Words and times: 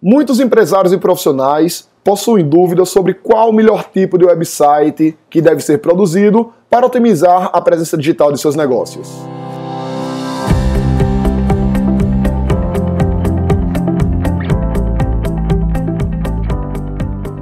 Muitos 0.00 0.38
empresários 0.38 0.92
e 0.92 0.96
profissionais 0.96 1.88
possuem 2.04 2.48
dúvidas 2.48 2.88
sobre 2.88 3.14
qual 3.14 3.50
o 3.50 3.52
melhor 3.52 3.90
tipo 3.92 4.16
de 4.16 4.24
website 4.24 5.18
que 5.28 5.42
deve 5.42 5.60
ser 5.60 5.78
produzido 5.78 6.52
para 6.70 6.86
otimizar 6.86 7.50
a 7.52 7.60
presença 7.60 7.96
digital 7.96 8.30
de 8.30 8.40
seus 8.40 8.54
negócios. 8.54 9.10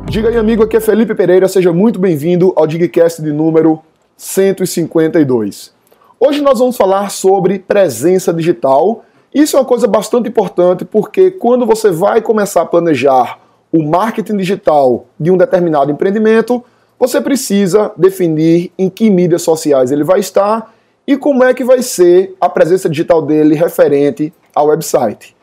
Diga 0.08 0.30
aí, 0.30 0.38
amigo, 0.38 0.62
aqui 0.62 0.78
é 0.78 0.80
Felipe 0.80 1.14
Pereira, 1.14 1.46
seja 1.48 1.74
muito 1.74 1.98
bem-vindo 1.98 2.54
ao 2.56 2.66
Digcast 2.66 3.20
de 3.20 3.34
número 3.34 3.82
152. 4.16 5.74
Hoje 6.18 6.40
nós 6.40 6.58
vamos 6.58 6.78
falar 6.78 7.10
sobre 7.10 7.58
presença 7.58 8.32
digital 8.32 9.04
isso 9.34 9.56
é 9.56 9.60
uma 9.60 9.66
coisa 9.66 9.86
bastante 9.86 10.28
importante 10.28 10.84
porque 10.84 11.30
quando 11.30 11.66
você 11.66 11.90
vai 11.90 12.20
começar 12.20 12.62
a 12.62 12.66
planejar 12.66 13.38
o 13.72 13.82
marketing 13.82 14.36
digital 14.36 15.06
de 15.18 15.30
um 15.30 15.36
determinado 15.36 15.90
empreendimento, 15.90 16.64
você 16.98 17.20
precisa 17.20 17.92
definir 17.96 18.72
em 18.78 18.88
que 18.88 19.10
mídias 19.10 19.42
sociais 19.42 19.92
ele 19.92 20.04
vai 20.04 20.20
estar 20.20 20.72
e 21.06 21.16
como 21.16 21.44
é 21.44 21.52
que 21.52 21.64
vai 21.64 21.82
ser 21.82 22.34
a 22.40 22.48
presença 22.48 22.88
digital 22.88 23.22
dele 23.22 23.54
referente 23.54 24.32
ao 24.54 24.68
website. 24.68 25.36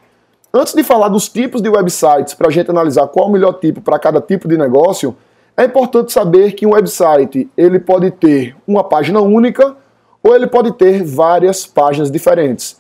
Antes 0.54 0.74
de 0.74 0.84
falar 0.84 1.10
dos 1.10 1.30
tipos 1.30 1.62
de 1.62 1.70
websites 1.70 2.34
para 2.34 2.48
a 2.48 2.52
gente 2.52 2.70
analisar 2.70 3.08
qual 3.08 3.28
o 3.28 3.32
melhor 3.32 3.54
tipo 3.54 3.82
para 3.82 3.98
cada 3.98 4.22
tipo 4.22 4.48
de 4.48 4.58
negócio, 4.58 5.16
é 5.56 5.66
importante 5.66 6.12
saber 6.12 6.54
que 6.54 6.66
um 6.66 6.74
website 6.74 7.50
ele 7.56 7.80
pode 7.80 8.12
ter 8.12 8.56
uma 8.68 8.84
página 8.84 9.22
única 9.22 9.76
ou 10.22 10.36
ele 10.36 10.48
pode 10.48 10.72
ter 10.74 11.04
várias 11.04 11.66
páginas 11.66 12.10
diferentes. 12.10 12.78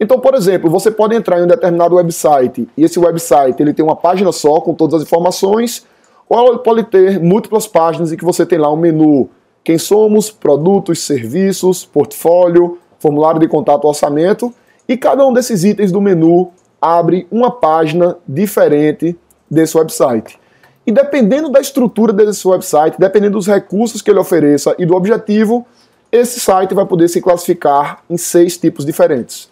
Então, 0.00 0.20
por 0.20 0.34
exemplo, 0.34 0.70
você 0.70 0.90
pode 0.90 1.14
entrar 1.14 1.40
em 1.40 1.42
um 1.42 1.46
determinado 1.46 1.96
website 1.96 2.68
e 2.76 2.84
esse 2.84 2.98
website 2.98 3.60
ele 3.60 3.74
tem 3.74 3.84
uma 3.84 3.96
página 3.96 4.30
só 4.30 4.60
com 4.60 4.74
todas 4.74 5.00
as 5.00 5.02
informações, 5.02 5.84
ou 6.28 6.48
ele 6.48 6.58
pode 6.58 6.84
ter 6.84 7.18
múltiplas 7.18 7.66
páginas 7.66 8.12
em 8.12 8.16
que 8.16 8.24
você 8.24 8.46
tem 8.46 8.58
lá 8.58 8.72
um 8.72 8.76
menu 8.76 9.28
quem 9.64 9.76
somos, 9.76 10.30
produtos, 10.30 11.00
serviços, 11.00 11.84
portfólio, 11.84 12.78
formulário 12.98 13.38
de 13.38 13.46
contato, 13.46 13.86
orçamento, 13.86 14.50
e 14.88 14.96
cada 14.96 15.26
um 15.26 15.32
desses 15.32 15.62
itens 15.62 15.92
do 15.92 16.00
menu 16.00 16.50
abre 16.80 17.26
uma 17.30 17.50
página 17.50 18.16
diferente 18.26 19.14
desse 19.50 19.76
website. 19.76 20.38
E 20.86 20.90
dependendo 20.90 21.50
da 21.50 21.60
estrutura 21.60 22.14
desse 22.14 22.48
website, 22.48 22.96
dependendo 22.98 23.36
dos 23.36 23.46
recursos 23.46 24.00
que 24.00 24.10
ele 24.10 24.18
ofereça 24.18 24.74
e 24.78 24.86
do 24.86 24.96
objetivo, 24.96 25.66
esse 26.10 26.40
site 26.40 26.72
vai 26.72 26.86
poder 26.86 27.08
se 27.08 27.20
classificar 27.20 28.02
em 28.08 28.16
seis 28.16 28.56
tipos 28.56 28.86
diferentes. 28.86 29.50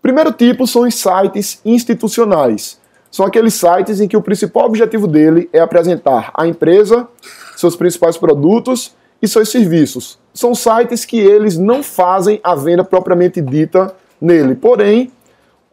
Primeiro 0.00 0.32
tipo 0.32 0.66
são 0.66 0.82
os 0.82 0.94
sites 0.94 1.60
institucionais. 1.64 2.78
São 3.10 3.26
aqueles 3.26 3.54
sites 3.54 4.00
em 4.00 4.08
que 4.08 4.16
o 4.16 4.22
principal 4.22 4.66
objetivo 4.66 5.06
dele 5.06 5.48
é 5.52 5.60
apresentar 5.60 6.30
a 6.34 6.46
empresa, 6.46 7.08
seus 7.56 7.74
principais 7.74 8.16
produtos 8.16 8.94
e 9.20 9.26
seus 9.26 9.48
serviços. 9.48 10.18
São 10.32 10.54
sites 10.54 11.04
que 11.04 11.18
eles 11.18 11.56
não 11.56 11.82
fazem 11.82 12.40
a 12.44 12.54
venda 12.54 12.84
propriamente 12.84 13.40
dita 13.40 13.94
nele. 14.20 14.54
Porém, 14.54 15.10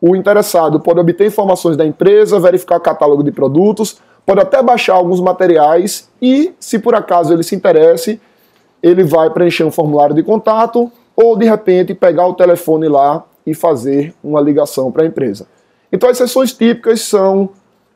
o 0.02 0.16
interessado 0.16 0.80
pode 0.80 1.00
obter 1.00 1.28
informações 1.28 1.78
da 1.78 1.86
empresa, 1.86 2.40
verificar 2.40 2.78
o 2.78 2.82
catálogo 2.82 3.24
de 3.24 3.32
produtos, 3.32 4.00
pode 4.26 4.42
até 4.42 4.62
baixar 4.64 4.96
alguns 4.96 5.20
materiais 5.20 6.10
e, 6.22 6.54
se 6.60 6.80
por 6.80 6.96
acaso 6.96 7.34
ele 7.34 7.44
se 7.44 7.56
interesse, 7.56 8.20
ele 8.82 9.04
vai 9.04 9.30
preencher 9.30 9.64
um 9.64 9.72
formulário 9.72 10.16
de 10.16 10.24
contato 10.24 10.92
ou 11.16 11.38
de 11.38 11.46
repente 11.46 11.94
pegar 11.94 12.28
o 12.28 12.34
telefone 12.34 12.88
lá 12.88 13.24
e 13.46 13.54
fazer 13.54 14.14
uma 14.24 14.42
ligação 14.42 14.92
para 14.92 15.04
a 15.04 15.06
empresa. 15.06 15.48
Então, 15.92 16.10
as 16.10 16.18
sessões 16.18 16.54
típicas 16.54 17.02
são 17.02 17.50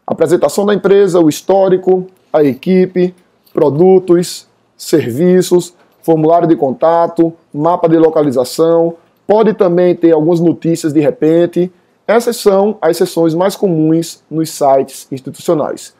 a 0.05 0.13
apresentação 0.13 0.65
da 0.65 0.73
empresa, 0.73 1.19
o 1.19 1.29
histórico, 1.29 2.07
a 2.31 2.43
equipe, 2.43 3.13
produtos, 3.53 4.47
serviços, 4.77 5.73
formulário 6.01 6.47
de 6.47 6.55
contato, 6.55 7.33
mapa 7.53 7.87
de 7.87 7.97
localização, 7.97 8.95
pode 9.27 9.53
também 9.53 9.95
ter 9.95 10.11
algumas 10.11 10.39
notícias 10.39 10.93
de 10.93 10.99
repente. 10.99 11.71
Essas 12.07 12.37
são 12.37 12.77
as 12.81 12.97
sessões 12.97 13.35
mais 13.35 13.55
comuns 13.55 14.23
nos 14.29 14.49
sites 14.49 15.07
institucionais. 15.11 15.93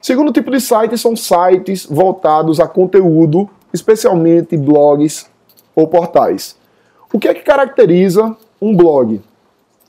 Segundo 0.00 0.32
tipo 0.32 0.50
de 0.50 0.60
site 0.60 0.96
são 0.96 1.14
sites 1.14 1.86
voltados 1.86 2.58
a 2.58 2.66
conteúdo, 2.66 3.48
especialmente 3.72 4.56
blogs 4.56 5.30
ou 5.76 5.86
portais. 5.86 6.56
O 7.12 7.18
que 7.18 7.28
é 7.28 7.34
que 7.34 7.42
caracteriza 7.42 8.34
um 8.62 8.76
blog 8.76 9.20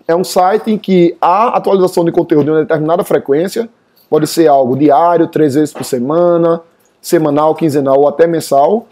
é 0.08 0.16
um 0.16 0.24
site 0.24 0.72
em 0.72 0.78
que 0.80 1.16
há 1.22 1.50
atualização 1.50 2.04
de 2.04 2.12
conteúdo 2.12 2.50
em 2.50 2.54
uma 2.56 2.62
determinada 2.62 3.04
frequência, 3.04 3.70
pode 4.10 4.26
ser 4.28 4.48
algo 4.48 4.76
diário, 4.76 5.28
três 5.28 5.54
vezes 5.54 5.72
por 5.72 5.86
semana, 5.86 6.60
semanal, 7.00 7.54
quinzenal 7.54 8.00
ou 8.00 8.08
até 8.08 8.26
mensal, 8.26 8.88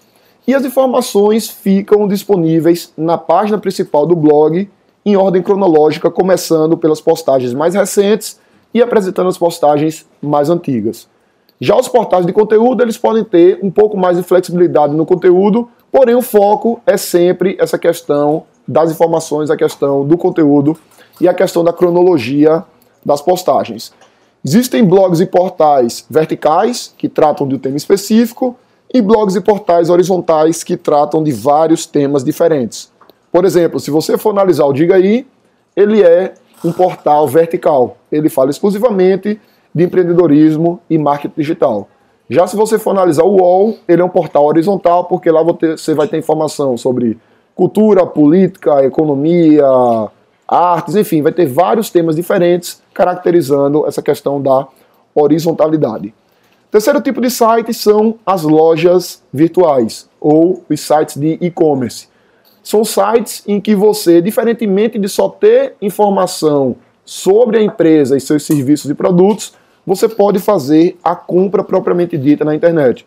e 0.48 0.54
as 0.54 0.64
informações 0.64 1.50
ficam 1.50 2.08
disponíveis 2.08 2.94
na 2.96 3.18
página 3.18 3.58
principal 3.58 4.06
do 4.06 4.16
blog 4.16 4.70
em 5.04 5.18
ordem 5.18 5.42
cronológica, 5.42 6.12
começando 6.12 6.78
pelas 6.78 7.02
postagens 7.02 7.54
mais 7.54 7.74
recentes 7.74 8.40
e 8.74 8.82
apresentando 8.82 9.30
as 9.30 9.38
postagens 9.38 10.06
mais 10.22 10.50
antigas. 10.50 11.10
Já 11.60 11.76
os 11.76 11.88
portais 11.88 12.26
de 12.26 12.32
conteúdo, 12.32 12.84
eles 12.84 12.98
podem 12.98 13.24
ter 13.24 13.60
um 13.62 13.70
pouco 13.70 13.98
mais 13.98 14.16
de 14.16 14.24
flexibilidade 14.24 14.96
no 14.96 15.06
conteúdo, 15.06 15.68
porém 15.92 16.16
o 16.16 16.22
foco 16.22 16.80
é 16.86 16.98
sempre 16.98 17.58
essa 17.60 17.78
questão 17.78 18.46
das 18.68 18.92
informações, 18.92 19.50
a 19.50 19.58
questão 19.58 20.06
do 20.06 20.18
conteúdo 20.18 20.78
e 21.20 21.28
a 21.28 21.34
questão 21.34 21.64
da 21.64 21.74
cronologia 21.74 22.64
das 23.06 23.22
postagens. 23.22 23.94
Existem 24.44 24.84
blogs 24.84 25.20
e 25.20 25.26
portais 25.26 26.06
verticais, 26.10 26.94
que 26.98 27.08
tratam 27.08 27.48
de 27.48 27.56
um 27.56 27.60
tema 27.60 27.78
específico, 27.78 28.56
e 28.94 29.02
blogs 29.02 29.36
e 29.36 29.42
portais 29.42 29.90
horizontais, 29.90 30.64
que 30.64 30.76
tratam 30.76 31.24
de 31.24 31.32
vários 31.32 31.86
temas 31.86 32.24
diferentes. 32.24 32.92
Por 33.32 33.46
exemplo, 33.46 33.80
se 33.80 33.90
você 33.92 34.18
for 34.18 34.32
analisar 34.32 34.66
o 34.66 34.74
Diga 34.74 34.96
Aí, 34.96 35.26
ele 35.76 36.02
é 36.02 36.34
um 36.66 36.72
portal 36.72 37.28
vertical. 37.28 37.98
Ele 38.12 38.30
fala 38.30 38.50
exclusivamente 38.50 39.40
de 39.74 39.84
empreendedorismo 39.84 40.82
e 40.90 40.98
marketing 40.98 41.34
digital. 41.38 41.88
Já 42.30 42.48
se 42.48 42.56
você 42.56 42.80
for 42.80 42.92
analisar 42.92 43.24
o 43.24 43.38
UOL, 43.38 43.78
ele 43.88 44.02
é 44.02 44.06
um 44.06 44.10
portal 44.10 44.46
horizontal, 44.46 45.06
porque 45.06 45.30
lá 45.30 45.44
você 45.44 45.94
vai 45.94 46.08
ter 46.08 46.18
informação 46.18 46.78
sobre 46.78 47.18
cultura, 47.62 48.08
política, 48.08 48.84
economia, 48.84 49.64
artes, 50.48 50.96
enfim, 50.96 51.22
vai 51.22 51.32
ter 51.32 51.46
vários 51.46 51.92
temas 51.92 52.16
diferentes 52.16 52.82
caracterizando 52.92 53.86
essa 53.86 54.02
questão 54.02 54.42
da 54.42 54.68
horizontalidade. 55.14 56.12
Terceiro 56.72 57.00
tipo 57.02 57.22
de 57.22 57.30
site 57.30 57.72
são 57.72 58.16
as 58.26 58.42
lojas 58.42 59.22
virtuais 59.32 60.10
ou 60.20 60.64
os 60.68 60.80
sites 60.82 61.18
de 61.18 61.38
e-commerce. 61.40 62.08
São 62.64 62.84
sites 62.84 63.44
em 63.48 63.62
que 63.62 63.76
você, 63.76 64.24
diferentemente 64.24 64.98
de 64.98 65.08
só 65.08 65.30
ter 65.30 65.76
informação 65.80 66.76
sobre 67.06 67.60
a 67.60 67.62
empresa 67.62 68.18
e 68.18 68.22
seus 68.22 68.44
serviços 68.44 68.90
e 68.90 68.96
produtos, 68.96 69.54
você 69.86 70.10
pode 70.10 70.40
fazer 70.40 70.98
a 71.04 71.16
compra 71.16 71.64
propriamente 71.64 72.18
dita 72.18 72.44
na 72.44 72.56
internet. 72.56 73.06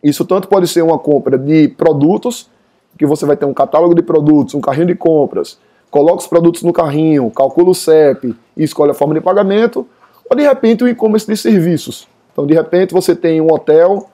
Isso 0.00 0.24
tanto 0.24 0.46
pode 0.46 0.68
ser 0.68 0.82
uma 0.82 0.98
compra 0.98 1.36
de 1.36 1.66
produtos, 1.66 2.53
que 2.98 3.06
você 3.06 3.26
vai 3.26 3.36
ter 3.36 3.44
um 3.44 3.54
catálogo 3.54 3.94
de 3.94 4.02
produtos, 4.02 4.54
um 4.54 4.60
carrinho 4.60 4.86
de 4.86 4.94
compras, 4.94 5.58
coloca 5.90 6.18
os 6.18 6.26
produtos 6.26 6.62
no 6.62 6.72
carrinho, 6.72 7.30
calcula 7.30 7.70
o 7.70 7.74
CEP 7.74 8.34
e 8.56 8.64
escolhe 8.64 8.90
a 8.90 8.94
forma 8.94 9.14
de 9.14 9.20
pagamento, 9.20 9.86
ou 10.28 10.36
de 10.36 10.42
repente 10.42 10.82
o 10.82 10.88
e-commerce 10.88 11.26
de 11.26 11.36
serviços. 11.36 12.08
Então, 12.32 12.46
de 12.46 12.54
repente, 12.54 12.92
você 12.92 13.14
tem 13.14 13.40
um 13.40 13.52
hotel 13.52 14.08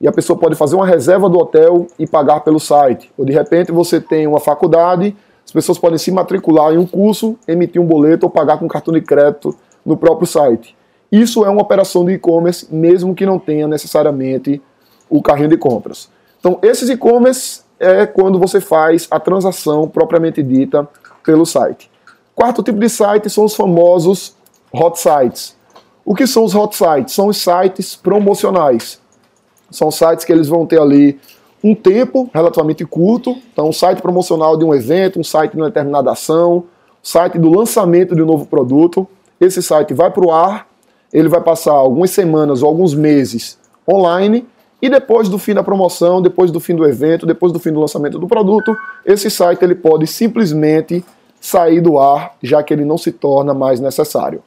e 0.00 0.08
a 0.08 0.12
pessoa 0.12 0.38
pode 0.38 0.54
fazer 0.56 0.76
uma 0.76 0.86
reserva 0.86 1.28
do 1.28 1.38
hotel 1.38 1.86
e 1.98 2.06
pagar 2.06 2.40
pelo 2.40 2.58
site. 2.58 3.10
Ou 3.18 3.24
de 3.24 3.32
repente, 3.32 3.72
você 3.72 4.00
tem 4.00 4.26
uma 4.26 4.40
faculdade, 4.40 5.14
as 5.44 5.52
pessoas 5.52 5.78
podem 5.78 5.98
se 5.98 6.10
matricular 6.10 6.72
em 6.72 6.78
um 6.78 6.86
curso, 6.86 7.36
emitir 7.46 7.80
um 7.80 7.84
boleto 7.84 8.24
ou 8.24 8.30
pagar 8.30 8.58
com 8.58 8.68
cartão 8.68 8.94
de 8.94 9.00
crédito 9.00 9.54
no 9.84 9.96
próprio 9.96 10.26
site. 10.26 10.76
Isso 11.10 11.44
é 11.44 11.50
uma 11.50 11.62
operação 11.62 12.04
de 12.04 12.12
e-commerce, 12.12 12.72
mesmo 12.74 13.14
que 13.14 13.26
não 13.26 13.38
tenha 13.38 13.66
necessariamente 13.66 14.62
o 15.08 15.22
carrinho 15.22 15.48
de 15.48 15.56
compras. 15.56 16.10
Então, 16.38 16.58
esses 16.62 16.88
e-commerce 16.88 17.62
é 17.78 18.06
quando 18.06 18.38
você 18.38 18.60
faz 18.60 19.06
a 19.10 19.20
transação 19.20 19.88
propriamente 19.88 20.42
dita 20.42 20.88
pelo 21.22 21.46
site. 21.46 21.90
Quarto 22.34 22.62
tipo 22.62 22.78
de 22.78 22.88
site 22.88 23.28
são 23.28 23.44
os 23.44 23.54
famosos 23.54 24.36
hot 24.72 24.98
sites. 24.98 25.56
O 26.04 26.14
que 26.14 26.26
são 26.26 26.44
os 26.44 26.54
hot 26.54 26.76
sites? 26.76 27.14
São 27.14 27.28
os 27.28 27.36
sites 27.36 27.96
promocionais. 27.96 29.00
São 29.70 29.90
sites 29.90 30.24
que 30.24 30.32
eles 30.32 30.48
vão 30.48 30.66
ter 30.66 30.80
ali 30.80 31.18
um 31.62 31.74
tempo 31.74 32.30
relativamente 32.32 32.84
curto, 32.84 33.36
então 33.52 33.68
um 33.68 33.72
site 33.72 34.00
promocional 34.00 34.56
de 34.56 34.64
um 34.64 34.74
evento, 34.74 35.18
um 35.18 35.24
site 35.24 35.52
de 35.52 35.58
uma 35.58 35.66
determinada 35.66 36.12
ação, 36.12 36.64
site 37.02 37.38
do 37.38 37.50
lançamento 37.50 38.14
de 38.14 38.22
um 38.22 38.26
novo 38.26 38.46
produto. 38.46 39.06
Esse 39.40 39.62
site 39.62 39.92
vai 39.92 40.10
para 40.10 40.24
o 40.24 40.32
ar, 40.32 40.66
ele 41.12 41.28
vai 41.28 41.40
passar 41.40 41.72
algumas 41.72 42.10
semanas 42.10 42.62
ou 42.62 42.68
alguns 42.68 42.94
meses 42.94 43.58
online 43.90 44.46
e 44.80 44.88
depois 44.88 45.28
do 45.28 45.38
fim 45.38 45.54
da 45.54 45.62
promoção, 45.62 46.22
depois 46.22 46.50
do 46.50 46.60
fim 46.60 46.74
do 46.74 46.86
evento, 46.86 47.26
depois 47.26 47.52
do 47.52 47.58
fim 47.58 47.72
do 47.72 47.80
lançamento 47.80 48.18
do 48.18 48.28
produto, 48.28 48.76
esse 49.04 49.30
site 49.30 49.62
ele 49.62 49.74
pode 49.74 50.06
simplesmente 50.06 51.04
sair 51.40 51.80
do 51.80 51.98
ar, 51.98 52.36
já 52.42 52.62
que 52.62 52.72
ele 52.72 52.84
não 52.84 52.96
se 52.96 53.10
torna 53.10 53.52
mais 53.52 53.80
necessário. 53.80 54.42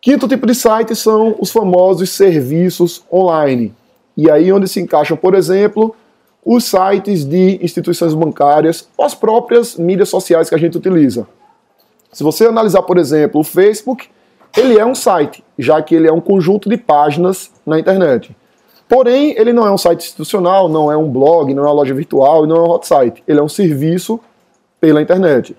Quinto 0.00 0.28
tipo 0.28 0.46
de 0.46 0.54
site 0.54 0.94
são 0.94 1.34
os 1.40 1.50
famosos 1.50 2.10
serviços 2.10 3.02
online. 3.12 3.74
E 4.16 4.30
aí 4.30 4.52
onde 4.52 4.68
se 4.68 4.80
encaixam, 4.80 5.16
por 5.16 5.34
exemplo, 5.34 5.94
os 6.44 6.64
sites 6.64 7.24
de 7.24 7.58
instituições 7.62 8.14
bancárias 8.14 8.88
ou 8.96 9.04
as 9.04 9.14
próprias 9.14 9.76
mídias 9.76 10.08
sociais 10.08 10.48
que 10.48 10.54
a 10.54 10.58
gente 10.58 10.76
utiliza. 10.76 11.26
Se 12.12 12.22
você 12.22 12.46
analisar, 12.46 12.82
por 12.82 12.98
exemplo, 12.98 13.40
o 13.40 13.44
Facebook, 13.44 14.08
ele 14.56 14.78
é 14.78 14.86
um 14.86 14.94
site, 14.94 15.42
já 15.58 15.82
que 15.82 15.94
ele 15.94 16.06
é 16.06 16.12
um 16.12 16.20
conjunto 16.20 16.68
de 16.68 16.76
páginas 16.76 17.50
na 17.66 17.78
internet. 17.78 18.36
Porém, 18.94 19.34
ele 19.36 19.52
não 19.52 19.66
é 19.66 19.72
um 19.72 19.76
site 19.76 20.04
institucional, 20.04 20.68
não 20.68 20.90
é 20.90 20.96
um 20.96 21.10
blog, 21.10 21.52
não 21.52 21.64
é 21.64 21.66
uma 21.66 21.72
loja 21.72 21.92
virtual 21.92 22.44
e 22.44 22.48
não 22.48 22.54
é 22.54 22.60
um 22.60 22.70
hot 22.70 22.86
site. 22.86 23.24
Ele 23.26 23.40
é 23.40 23.42
um 23.42 23.48
serviço 23.48 24.20
pela 24.80 25.02
internet. 25.02 25.56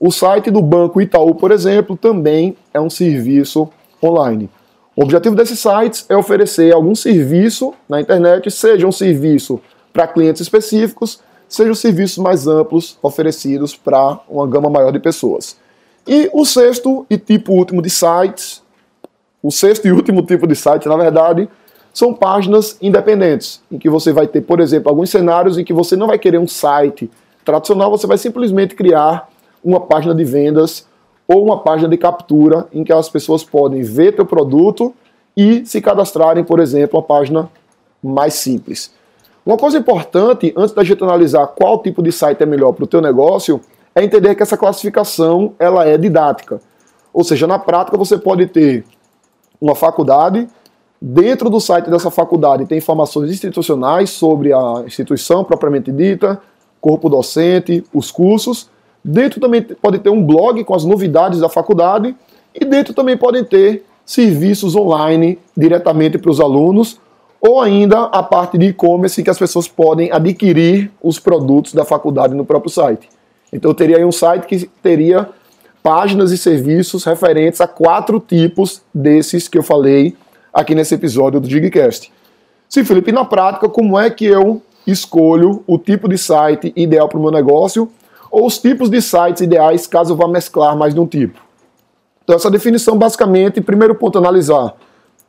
O 0.00 0.10
site 0.10 0.50
do 0.50 0.62
Banco 0.62 0.98
Itaú, 0.98 1.34
por 1.34 1.50
exemplo, 1.52 1.94
também 1.94 2.56
é 2.72 2.80
um 2.80 2.88
serviço 2.88 3.68
online. 4.02 4.48
O 4.96 5.02
objetivo 5.02 5.36
desses 5.36 5.60
sites 5.60 6.06
é 6.08 6.16
oferecer 6.16 6.72
algum 6.72 6.94
serviço 6.94 7.74
na 7.86 8.00
internet, 8.00 8.50
seja 8.50 8.86
um 8.86 8.92
serviço 8.92 9.60
para 9.92 10.08
clientes 10.08 10.40
específicos, 10.40 11.20
seja 11.46 11.70
os 11.70 11.80
serviços 11.80 12.16
mais 12.16 12.46
amplos 12.46 12.98
oferecidos 13.02 13.76
para 13.76 14.20
uma 14.26 14.46
gama 14.46 14.70
maior 14.70 14.90
de 14.90 14.98
pessoas. 14.98 15.54
E 16.08 16.30
o 16.32 16.46
sexto 16.46 17.04
e 17.10 17.18
tipo 17.18 17.52
último 17.52 17.82
de 17.82 17.90
sites, 17.90 18.62
o 19.42 19.50
sexto 19.50 19.86
e 19.86 19.92
último 19.92 20.22
tipo 20.22 20.46
de 20.46 20.56
site, 20.56 20.88
na 20.88 20.96
verdade, 20.96 21.46
são 21.92 22.14
páginas 22.14 22.76
independentes, 22.80 23.60
em 23.70 23.78
que 23.78 23.90
você 23.90 24.12
vai 24.12 24.26
ter, 24.26 24.42
por 24.42 24.60
exemplo, 24.60 24.88
alguns 24.88 25.10
cenários 25.10 25.58
em 25.58 25.64
que 25.64 25.72
você 25.72 25.96
não 25.96 26.06
vai 26.06 26.18
querer 26.18 26.38
um 26.38 26.46
site 26.46 27.10
tradicional, 27.44 27.90
você 27.90 28.06
vai 28.06 28.18
simplesmente 28.18 28.74
criar 28.74 29.28
uma 29.62 29.80
página 29.80 30.14
de 30.14 30.24
vendas 30.24 30.86
ou 31.26 31.44
uma 31.44 31.58
página 31.60 31.88
de 31.88 31.96
captura 31.96 32.66
em 32.72 32.82
que 32.82 32.92
as 32.92 33.08
pessoas 33.08 33.44
podem 33.44 33.82
ver 33.82 34.14
teu 34.14 34.26
produto 34.26 34.94
e 35.36 35.64
se 35.64 35.80
cadastrarem, 35.80 36.44
por 36.44 36.60
exemplo, 36.60 36.98
uma 36.98 37.06
página 37.06 37.50
mais 38.02 38.34
simples. 38.34 38.92
Uma 39.44 39.56
coisa 39.56 39.78
importante, 39.78 40.52
antes 40.56 40.74
da 40.74 40.84
gente 40.84 41.02
analisar 41.02 41.46
qual 41.48 41.82
tipo 41.82 42.02
de 42.02 42.12
site 42.12 42.42
é 42.42 42.46
melhor 42.46 42.72
para 42.72 42.84
o 42.84 42.86
teu 42.86 43.00
negócio, 43.00 43.60
é 43.94 44.04
entender 44.04 44.34
que 44.34 44.42
essa 44.42 44.56
classificação 44.56 45.54
ela 45.58 45.86
é 45.86 45.96
didática. 45.96 46.60
Ou 47.12 47.24
seja, 47.24 47.46
na 47.46 47.58
prática 47.58 47.96
você 47.96 48.18
pode 48.18 48.46
ter 48.46 48.84
uma 49.60 49.74
faculdade, 49.74 50.48
dentro 51.00 51.48
do 51.48 51.60
site 51.60 51.90
dessa 51.90 52.10
faculdade 52.10 52.66
tem 52.66 52.78
informações 52.78 53.30
institucionais 53.30 54.10
sobre 54.10 54.52
a 54.52 54.82
instituição 54.86 55.44
propriamente 55.44 55.90
dita, 55.90 56.40
corpo 56.80 57.08
docente, 57.08 57.84
os 57.92 58.10
cursos, 58.10 58.68
Dentro 59.04 59.40
também 59.40 59.62
pode 59.62 59.98
ter 59.98 60.10
um 60.10 60.24
blog 60.24 60.62
com 60.64 60.74
as 60.74 60.84
novidades 60.84 61.40
da 61.40 61.48
faculdade 61.48 62.14
e 62.54 62.64
dentro 62.64 62.92
também 62.92 63.16
podem 63.16 63.42
ter 63.42 63.84
serviços 64.04 64.76
online 64.76 65.38
diretamente 65.56 66.18
para 66.18 66.30
os 66.30 66.40
alunos 66.40 67.00
ou 67.40 67.60
ainda 67.60 68.02
a 68.04 68.22
parte 68.22 68.58
de 68.58 68.66
e-commerce 68.66 69.22
que 69.22 69.30
as 69.30 69.38
pessoas 69.38 69.66
podem 69.66 70.12
adquirir 70.12 70.90
os 71.02 71.18
produtos 71.18 71.72
da 71.72 71.84
faculdade 71.84 72.34
no 72.34 72.44
próprio 72.44 72.70
site. 72.70 73.08
Então 73.50 73.70
eu 73.70 73.74
teria 73.74 73.96
aí 73.96 74.04
um 74.04 74.12
site 74.12 74.46
que 74.46 74.66
teria 74.82 75.28
páginas 75.82 76.30
e 76.30 76.36
serviços 76.36 77.04
referentes 77.04 77.62
a 77.62 77.66
quatro 77.66 78.20
tipos 78.20 78.82
desses 78.92 79.48
que 79.48 79.56
eu 79.56 79.62
falei 79.62 80.14
aqui 80.52 80.74
nesse 80.74 80.94
episódio 80.94 81.40
do 81.40 81.48
Digcast. 81.48 82.12
Sim, 82.68 82.84
Felipe, 82.84 83.12
na 83.12 83.24
prática, 83.24 83.68
como 83.68 83.98
é 83.98 84.10
que 84.10 84.24
eu 84.24 84.62
escolho 84.86 85.62
o 85.66 85.78
tipo 85.78 86.08
de 86.08 86.16
site 86.16 86.72
ideal 86.76 87.08
para 87.08 87.18
o 87.18 87.22
meu 87.22 87.30
negócio 87.30 87.90
ou 88.30 88.46
os 88.46 88.58
tipos 88.58 88.88
de 88.88 89.02
sites 89.02 89.42
ideais 89.42 89.86
caso 89.86 90.12
eu 90.12 90.16
vá 90.16 90.28
mesclar 90.28 90.76
mais 90.76 90.94
de 90.94 91.00
um 91.00 91.06
tipo. 91.06 91.40
Então, 92.22 92.36
essa 92.36 92.50
definição, 92.50 92.96
basicamente, 92.96 93.60
primeiro 93.60 93.94
ponto, 93.94 94.18
analisar. 94.18 94.74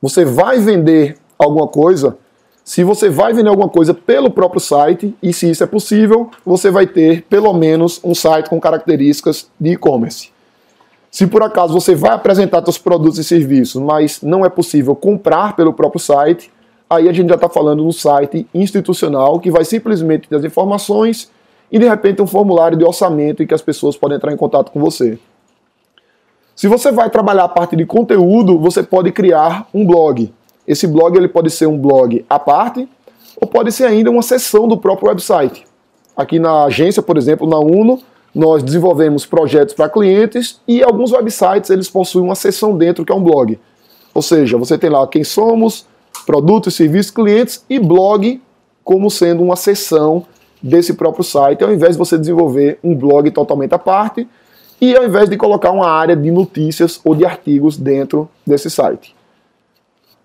Você 0.02 0.24
vai 0.24 0.60
vender 0.60 1.18
alguma 1.38 1.68
coisa? 1.68 2.18
Se 2.64 2.84
você 2.84 3.10
vai 3.10 3.34
vender 3.34 3.50
alguma 3.50 3.70
coisa 3.70 3.94
pelo 3.94 4.30
próprio 4.30 4.62
site, 4.62 5.16
e 5.22 5.34
se 5.34 5.50
isso 5.50 5.64
é 5.64 5.68
possível, 5.68 6.30
você 6.46 6.70
vai 6.70 6.86
ter 6.86 7.24
pelo 7.24 7.52
menos 7.54 8.00
um 8.04 8.14
site 8.14 8.50
com 8.50 8.60
características 8.60 9.50
de 9.60 9.72
e-commerce. 9.72 10.30
Se 11.12 11.28
por 11.28 11.44
acaso 11.44 11.74
você 11.74 11.94
vai 11.94 12.12
apresentar 12.12 12.64
seus 12.64 12.78
produtos 12.78 13.20
e 13.20 13.24
serviços, 13.26 13.82
mas 13.82 14.22
não 14.22 14.46
é 14.46 14.50
possível 14.50 14.96
comprar 14.96 15.58
pelo 15.58 15.74
próprio 15.74 16.00
site, 16.00 16.50
aí 16.90 17.10
a 17.10 17.12
gente 17.12 17.28
já 17.28 17.36
está 17.36 17.50
falando 17.50 17.84
no 17.84 17.92
site 17.92 18.48
institucional 18.54 19.38
que 19.38 19.52
vai 19.52 19.66
simplesmente 19.66 20.30
ter 20.30 20.38
as 20.38 20.46
informações 20.46 21.30
e 21.70 21.78
de 21.78 21.86
repente 21.88 22.22
um 22.22 22.28
formulário 22.28 22.78
de 22.78 22.86
orçamento 22.86 23.44
em 23.44 23.48
que 23.48 23.54
as 23.54 23.62
pessoas 23.62 23.98
podem 23.98 24.16
entrar 24.16 24.32
em 24.32 24.38
contato 24.38 24.72
com 24.72 24.80
você. 24.80 25.20
Se 26.56 26.70
você 26.70 26.94
vai 26.94 27.10
trabalhar 27.10 27.44
a 27.44 27.50
parte 27.50 27.76
de 27.76 27.86
conteúdo, 27.86 28.58
você 28.58 28.82
pode 28.82 29.12
criar 29.12 29.68
um 29.74 29.86
blog. 29.86 30.34
Esse 30.66 30.88
blog 30.88 31.18
ele 31.18 31.28
pode 31.28 31.50
ser 31.50 31.66
um 31.66 31.78
blog 31.78 32.26
à 32.30 32.40
parte 32.40 32.88
ou 33.36 33.48
pode 33.48 33.74
ser 33.74 33.84
ainda 33.84 34.10
uma 34.10 34.22
seção 34.22 34.66
do 34.66 34.78
próprio 34.78 35.10
website. 35.10 35.66
Aqui 36.16 36.40
na 36.40 36.66
agência, 36.66 37.02
por 37.02 37.18
exemplo, 37.18 37.50
na 37.50 37.58
Uno, 37.60 38.00
nós 38.34 38.64
desenvolvemos 38.64 39.26
projetos 39.26 39.74
para 39.74 39.90
clientes 39.90 40.60
e 40.68 40.82
alguns 40.82 41.12
websites 41.12 41.70
eles 41.70 41.90
possuem 41.90 42.26
uma 42.26 42.36
seção 42.36 42.78
dentro 42.78 43.04
que 43.04 43.12
é 43.12 43.16
um 43.16 43.24
blog. 43.24 43.60
Ou 44.14 44.22
seja, 44.22 44.58
você 44.58 44.78
tem 44.78 44.90
lá 44.90 45.06
quem 45.08 45.24
somos, 45.24 45.86
produtos, 46.26 46.76
serviços, 46.76 47.12
clientes 47.12 47.66
e 47.70 47.80
blog 47.80 48.42
como 48.84 49.10
sendo 49.10 49.44
uma 49.44 49.56
seção 49.56 50.26
desse 50.62 50.94
próprio 50.94 51.24
site, 51.24 51.64
ao 51.64 51.74
invés 51.74 51.94
de 51.94 51.98
você 51.98 52.18
desenvolver 52.18 52.80
um 52.84 52.96
blog 52.96 53.30
totalmente 53.32 53.74
à 53.74 53.80
parte 53.80 54.28
e 54.80 54.96
ao 54.96 55.04
invés 55.04 55.30
de 55.30 55.38
colocar 55.38 55.72
uma 55.72 55.88
área 55.88 56.16
de 56.16 56.32
notícias 56.32 57.00
ou 57.04 57.16
de 57.16 57.26
artigos 57.26 57.78
dentro 57.78 58.30
desse 58.46 58.70
site. 58.70 59.16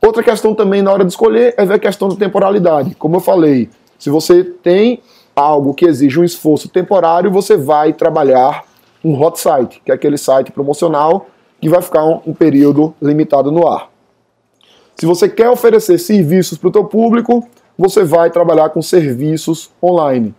Outra 0.04 0.22
questão 0.22 0.54
também 0.54 0.82
na 0.82 0.92
hora 0.92 1.04
de 1.04 1.10
escolher 1.10 1.54
é 1.56 1.64
ver 1.64 1.74
a 1.74 1.78
questão 1.78 2.08
da 2.08 2.16
temporalidade. 2.16 2.94
Como 2.94 3.16
eu 3.16 3.20
falei, 3.20 3.68
se 3.98 4.10
você 4.10 4.44
tem 4.44 5.00
algo 5.36 5.74
que 5.74 5.84
exige 5.84 6.18
um 6.18 6.24
esforço 6.24 6.66
temporário, 6.68 7.30
você 7.30 7.58
vai 7.58 7.92
trabalhar 7.92 8.64
um 9.04 9.22
hot 9.22 9.38
site, 9.38 9.82
que 9.84 9.92
é 9.92 9.94
aquele 9.94 10.16
site 10.16 10.50
promocional 10.50 11.26
que 11.60 11.68
vai 11.68 11.82
ficar 11.82 12.04
um, 12.04 12.20
um 12.26 12.32
período 12.32 12.94
limitado 13.00 13.52
no 13.52 13.68
ar. 13.68 13.90
Se 14.96 15.04
você 15.04 15.28
quer 15.28 15.50
oferecer 15.50 15.98
serviços 15.98 16.56
para 16.56 16.68
o 16.68 16.72
teu 16.72 16.84
público, 16.84 17.46
você 17.78 18.02
vai 18.02 18.30
trabalhar 18.30 18.70
com 18.70 18.80
serviços 18.80 19.70
online. 19.82 20.34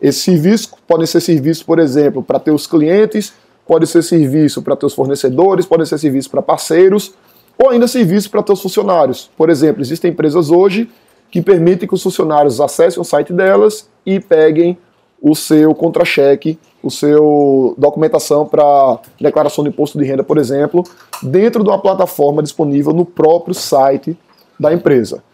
Esses 0.00 0.22
serviços 0.22 0.72
podem 0.86 1.06
ser 1.06 1.20
serviços, 1.20 1.62
por 1.64 1.80
exemplo, 1.80 2.22
para 2.22 2.38
teus 2.38 2.66
clientes, 2.66 3.32
pode 3.66 3.86
ser 3.88 4.02
serviço 4.02 4.62
para 4.62 4.76
teus 4.76 4.94
fornecedores, 4.94 5.66
pode 5.66 5.86
ser 5.88 5.98
serviço 5.98 6.30
para 6.30 6.42
parceiros, 6.42 7.14
ou 7.58 7.70
ainda 7.70 7.88
serviço 7.88 8.30
para 8.30 8.42
teus 8.42 8.62
funcionários. 8.62 9.30
Por 9.36 9.50
exemplo, 9.50 9.82
existem 9.82 10.10
empresas 10.12 10.50
hoje 10.50 10.88
que 11.32 11.40
permitem 11.40 11.88
que 11.88 11.94
os 11.94 12.02
funcionários 12.02 12.60
acessem 12.60 13.00
o 13.00 13.04
site 13.04 13.32
delas 13.32 13.88
e 14.04 14.20
peguem 14.20 14.76
o 15.20 15.34
seu 15.34 15.74
contra-cheque, 15.74 16.58
o 16.82 16.90
seu 16.90 17.74
documentação 17.78 18.44
para 18.44 18.98
declaração 19.18 19.64
de 19.64 19.70
imposto 19.70 19.98
de 19.98 20.04
renda, 20.04 20.22
por 20.22 20.36
exemplo, 20.36 20.84
dentro 21.22 21.64
de 21.64 21.70
uma 21.70 21.78
plataforma 21.78 22.42
disponível 22.42 22.92
no 22.92 23.06
próprio 23.06 23.54
site 23.54 24.16
da 24.60 24.74
empresa. 24.74 25.24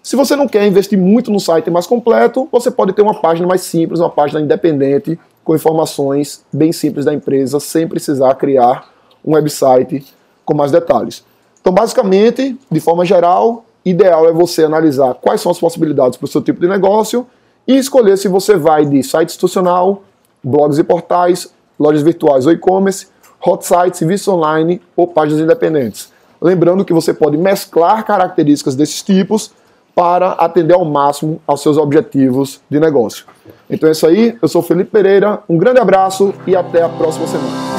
Se 0.00 0.14
você 0.14 0.36
não 0.36 0.46
quer 0.46 0.64
investir 0.64 0.98
muito 0.98 1.30
no 1.30 1.40
site 1.40 1.70
mais 1.70 1.88
completo, 1.88 2.48
você 2.52 2.70
pode 2.70 2.92
ter 2.92 3.02
uma 3.02 3.20
página 3.20 3.46
mais 3.46 3.62
simples, 3.62 3.98
uma 3.98 4.10
página 4.10 4.40
independente, 4.40 5.18
com 5.42 5.56
informações 5.56 6.44
bem 6.52 6.70
simples 6.70 7.04
da 7.04 7.12
empresa, 7.12 7.58
sem 7.58 7.88
precisar 7.88 8.34
criar 8.36 8.88
um 9.24 9.34
website 9.34 10.04
com 10.44 10.54
mais 10.54 10.70
detalhes. 10.70 11.24
Então, 11.60 11.72
basicamente, 11.72 12.56
de 12.70 12.80
forma 12.80 13.04
geral, 13.04 13.64
ideal 13.84 14.28
é 14.28 14.32
você 14.32 14.64
analisar 14.64 15.14
quais 15.14 15.40
são 15.40 15.50
as 15.50 15.58
possibilidades 15.58 16.16
para 16.16 16.24
o 16.24 16.28
seu 16.28 16.42
tipo 16.42 16.60
de 16.60 16.68
negócio 16.68 17.26
e 17.66 17.76
escolher 17.76 18.16
se 18.16 18.28
você 18.28 18.56
vai 18.56 18.84
de 18.84 19.02
site 19.02 19.30
institucional, 19.30 20.02
blogs 20.42 20.78
e 20.78 20.84
portais, 20.84 21.52
lojas 21.78 22.02
virtuais 22.02 22.46
ou 22.46 22.52
e-commerce, 22.52 23.08
hot 23.44 23.64
sites, 23.64 23.98
serviços 23.98 24.28
online 24.28 24.80
ou 24.96 25.06
páginas 25.06 25.40
independentes. 25.42 26.12
Lembrando 26.40 26.84
que 26.84 26.92
você 26.92 27.14
pode 27.14 27.36
mesclar 27.36 28.04
características 28.04 28.74
desses 28.74 29.02
tipos 29.02 29.52
para 29.94 30.32
atender 30.32 30.74
ao 30.74 30.84
máximo 30.84 31.40
aos 31.46 31.60
seus 31.60 31.76
objetivos 31.76 32.60
de 32.68 32.80
negócio. 32.80 33.26
Então 33.68 33.88
é 33.88 33.92
isso 33.92 34.06
aí, 34.06 34.36
eu 34.40 34.48
sou 34.48 34.62
Felipe 34.62 34.90
Pereira, 34.90 35.40
um 35.48 35.58
grande 35.58 35.80
abraço 35.80 36.34
e 36.46 36.56
até 36.56 36.82
a 36.82 36.88
próxima 36.88 37.26
semana. 37.26 37.71